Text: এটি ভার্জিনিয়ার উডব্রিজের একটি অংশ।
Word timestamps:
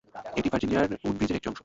এটি 0.35 0.49
ভার্জিনিয়ার 0.51 0.87
উডব্রিজের 1.07 1.37
একটি 1.37 1.47
অংশ। 1.49 1.59